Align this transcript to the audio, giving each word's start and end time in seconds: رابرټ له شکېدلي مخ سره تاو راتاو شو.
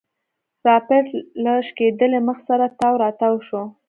رابرټ 0.65 1.07
له 1.43 1.53
شکېدلي 1.67 2.19
مخ 2.27 2.37
سره 2.49 2.65
تاو 2.79 2.93
راتاو 3.03 3.35
شو. 3.47 3.61